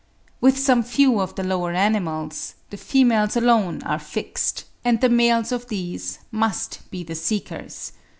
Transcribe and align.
With 0.39 0.57
some 0.57 0.81
few 0.81 1.19
of 1.21 1.35
the 1.35 1.43
lower 1.43 1.73
animals, 1.73 2.55
the 2.71 2.77
females 2.77 3.35
alone 3.35 3.83
are 3.83 3.99
fixed, 3.99 4.63
and 4.83 4.99
the 4.99 5.09
males 5.09 5.51
of 5.51 5.67
these 5.67 6.17
must 6.31 6.79
be 6.89 7.03
the 7.03 7.13
seekers. 7.13 7.91